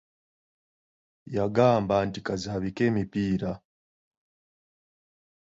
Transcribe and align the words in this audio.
Yagamba 1.35 1.95
nti 2.07 2.19
kazabike 2.25 2.81
emipiira. 2.89 3.51